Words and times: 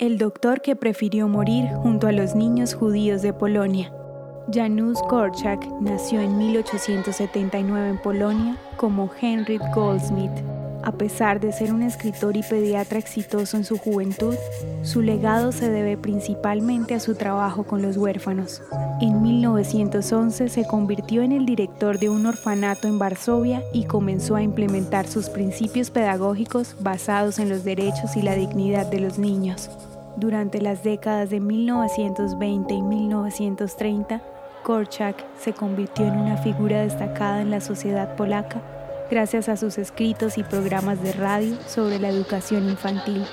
El 0.00 0.16
doctor 0.16 0.62
que 0.62 0.76
prefirió 0.76 1.28
morir 1.28 1.66
junto 1.82 2.06
a 2.06 2.12
los 2.12 2.34
niños 2.34 2.72
judíos 2.72 3.20
de 3.20 3.34
Polonia. 3.34 3.92
Janusz 4.50 4.98
Korczak 5.10 5.62
nació 5.82 6.22
en 6.22 6.38
1879 6.38 7.90
en 7.90 7.98
Polonia 7.98 8.56
como 8.78 9.10
Henry 9.20 9.58
Goldsmith. 9.74 10.30
A 10.82 10.92
pesar 10.92 11.38
de 11.38 11.52
ser 11.52 11.74
un 11.74 11.82
escritor 11.82 12.38
y 12.38 12.42
pediatra 12.42 12.98
exitoso 12.98 13.58
en 13.58 13.64
su 13.64 13.76
juventud, 13.76 14.34
su 14.82 15.02
legado 15.02 15.52
se 15.52 15.68
debe 15.68 15.98
principalmente 15.98 16.94
a 16.94 17.00
su 17.00 17.14
trabajo 17.14 17.64
con 17.64 17.82
los 17.82 17.98
huérfanos. 17.98 18.62
En 19.02 19.20
1911 19.20 20.48
se 20.48 20.66
convirtió 20.66 21.20
en 21.20 21.32
el 21.32 21.44
director 21.44 21.98
de 21.98 22.08
un 22.08 22.24
orfanato 22.24 22.88
en 22.88 22.98
Varsovia 22.98 23.62
y 23.74 23.84
comenzó 23.84 24.36
a 24.36 24.42
implementar 24.42 25.06
sus 25.06 25.28
principios 25.28 25.90
pedagógicos 25.90 26.74
basados 26.80 27.38
en 27.38 27.50
los 27.50 27.64
derechos 27.64 28.16
y 28.16 28.22
la 28.22 28.34
dignidad 28.34 28.86
de 28.86 29.00
los 29.00 29.18
niños. 29.18 29.68
Durante 30.20 30.60
las 30.60 30.82
décadas 30.82 31.30
de 31.30 31.40
1920 31.40 32.74
y 32.74 32.82
1930, 32.82 34.22
Korczak 34.62 35.16
se 35.38 35.54
convirtió 35.54 36.04
en 36.04 36.18
una 36.18 36.36
figura 36.36 36.82
destacada 36.82 37.40
en 37.40 37.50
la 37.50 37.62
sociedad 37.62 38.16
polaca 38.16 38.60
gracias 39.10 39.48
a 39.48 39.56
sus 39.56 39.78
escritos 39.78 40.36
y 40.36 40.42
programas 40.42 41.02
de 41.02 41.12
radio 41.12 41.56
sobre 41.66 41.98
la 41.98 42.10
educación 42.10 42.68
infantil. 42.68 43.24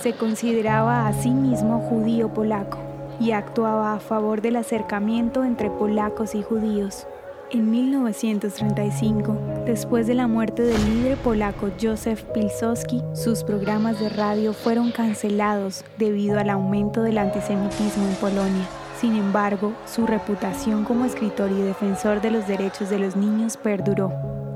Se 0.00 0.12
consideraba 0.12 1.08
a 1.08 1.12
sí 1.14 1.30
mismo 1.30 1.80
judío 1.80 2.32
polaco 2.32 2.78
y 3.18 3.32
actuaba 3.32 3.94
a 3.94 3.98
favor 3.98 4.40
del 4.40 4.54
acercamiento 4.54 5.42
entre 5.42 5.68
polacos 5.68 6.36
y 6.36 6.44
judíos. 6.44 7.08
En 7.50 7.72
1935, 7.72 9.36
después 9.66 10.06
de 10.06 10.14
la 10.14 10.28
muerte 10.28 10.62
del 10.62 10.82
líder 10.84 11.18
polaco 11.18 11.68
Józef 11.80 12.22
Pilsudski, 12.32 13.02
sus 13.14 13.42
programas 13.42 14.00
de 14.00 14.08
radio 14.08 14.52
fueron 14.52 14.92
cancelados 14.92 15.84
debido 15.98 16.38
al 16.38 16.50
aumento 16.50 17.02
del 17.02 17.18
antisemitismo 17.18 18.06
en 18.06 18.14
Polonia. 18.14 18.66
Sin 19.00 19.16
embargo, 19.16 19.74
su 19.84 20.06
reputación 20.06 20.84
como 20.84 21.04
escritor 21.04 21.50
y 21.50 21.60
defensor 21.60 22.22
de 22.22 22.30
los 22.30 22.46
derechos 22.46 22.88
de 22.88 22.98
los 22.98 23.16
niños 23.16 23.56
perduró. 23.56 24.12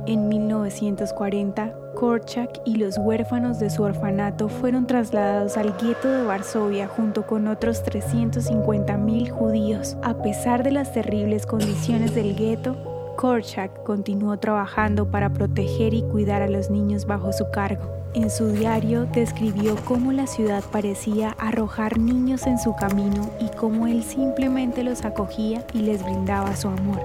En 0.06 0.28
1940, 0.28 1.74
Korczak 1.94 2.60
y 2.64 2.76
los 2.76 2.96
huérfanos 2.96 3.58
de 3.58 3.68
su 3.68 3.82
orfanato 3.82 4.48
fueron 4.48 4.86
trasladados 4.86 5.58
al 5.58 5.76
gueto 5.76 6.08
de 6.08 6.22
Varsovia 6.22 6.88
junto 6.88 7.26
con 7.26 7.48
otros 7.48 7.84
350.000 7.84 9.28
judíos. 9.28 9.96
A 10.02 10.14
pesar 10.22 10.62
de 10.62 10.70
las 10.70 10.94
terribles 10.94 11.44
condiciones 11.44 12.14
del 12.14 12.34
gueto, 12.34 12.89
Korczak 13.20 13.82
continuó 13.82 14.38
trabajando 14.38 15.10
para 15.10 15.28
proteger 15.28 15.92
y 15.92 16.00
cuidar 16.00 16.40
a 16.40 16.48
los 16.48 16.70
niños 16.70 17.04
bajo 17.04 17.34
su 17.34 17.50
cargo. 17.50 17.82
En 18.14 18.30
su 18.30 18.48
diario 18.48 19.04
describió 19.12 19.76
cómo 19.84 20.10
la 20.12 20.26
ciudad 20.26 20.64
parecía 20.72 21.36
arrojar 21.38 21.98
niños 21.98 22.46
en 22.46 22.58
su 22.58 22.74
camino 22.74 23.30
y 23.38 23.54
cómo 23.58 23.86
él 23.86 24.04
simplemente 24.04 24.82
los 24.84 25.04
acogía 25.04 25.66
y 25.74 25.80
les 25.80 26.02
brindaba 26.02 26.56
su 26.56 26.68
amor. 26.68 26.98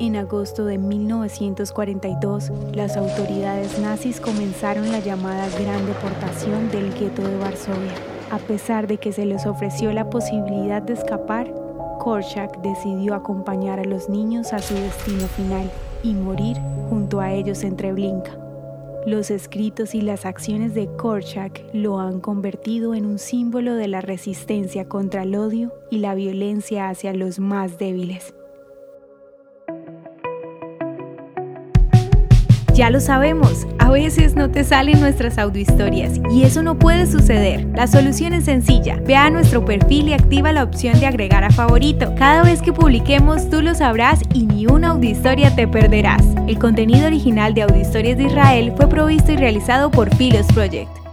En 0.00 0.16
agosto 0.16 0.66
de 0.66 0.76
1942, 0.76 2.52
las 2.74 2.98
autoridades 2.98 3.78
nazis 3.78 4.20
comenzaron 4.20 4.92
la 4.92 5.00
llamada 5.00 5.48
Gran 5.58 5.86
Deportación 5.86 6.70
del 6.70 6.92
gueto 6.92 7.22
de 7.22 7.38
Varsovia. 7.38 7.94
A 8.30 8.36
pesar 8.36 8.86
de 8.86 8.98
que 8.98 9.12
se 9.14 9.24
les 9.24 9.46
ofreció 9.46 9.94
la 9.94 10.10
posibilidad 10.10 10.82
de 10.82 10.92
escapar, 10.92 11.50
Korczak 11.98 12.60
decidió 12.62 13.14
acompañar 13.14 13.80
a 13.80 13.84
los 13.84 14.08
niños 14.08 14.52
a 14.52 14.60
su 14.60 14.74
destino 14.74 15.26
final 15.28 15.70
y 16.02 16.14
morir 16.14 16.56
junto 16.88 17.20
a 17.20 17.32
ellos 17.32 17.62
en 17.64 17.76
Treblinka. 17.76 18.36
Los 19.06 19.30
escritos 19.30 19.94
y 19.94 20.02
las 20.02 20.26
acciones 20.26 20.74
de 20.74 20.86
Korczak 20.96 21.62
lo 21.72 21.98
han 21.98 22.20
convertido 22.20 22.94
en 22.94 23.06
un 23.06 23.18
símbolo 23.18 23.74
de 23.74 23.88
la 23.88 24.00
resistencia 24.00 24.88
contra 24.88 25.22
el 25.22 25.34
odio 25.34 25.72
y 25.90 25.98
la 25.98 26.14
violencia 26.14 26.88
hacia 26.88 27.12
los 27.14 27.38
más 27.38 27.78
débiles. 27.78 28.34
Ya 32.78 32.90
lo 32.90 33.00
sabemos, 33.00 33.66
a 33.80 33.90
veces 33.90 34.36
no 34.36 34.52
te 34.52 34.62
salen 34.62 35.00
nuestras 35.00 35.36
audiohistorias 35.36 36.20
y 36.30 36.44
eso 36.44 36.62
no 36.62 36.78
puede 36.78 37.06
suceder. 37.06 37.66
La 37.74 37.88
solución 37.88 38.34
es 38.34 38.44
sencilla. 38.44 39.00
Ve 39.04 39.16
a 39.16 39.30
nuestro 39.30 39.64
perfil 39.64 40.06
y 40.06 40.12
activa 40.12 40.52
la 40.52 40.62
opción 40.62 41.00
de 41.00 41.08
agregar 41.08 41.42
a 41.42 41.50
favorito. 41.50 42.14
Cada 42.16 42.44
vez 42.44 42.62
que 42.62 42.72
publiquemos 42.72 43.50
tú 43.50 43.62
lo 43.62 43.74
sabrás 43.74 44.20
y 44.32 44.46
ni 44.46 44.68
una 44.68 44.90
audiohistoria 44.90 45.56
te 45.56 45.66
perderás. 45.66 46.22
El 46.46 46.60
contenido 46.60 47.08
original 47.08 47.52
de 47.52 47.62
Audiohistorias 47.62 48.16
de 48.16 48.26
Israel 48.26 48.72
fue 48.76 48.88
provisto 48.88 49.32
y 49.32 49.36
realizado 49.38 49.90
por 49.90 50.14
Philos 50.14 50.46
Project. 50.54 51.07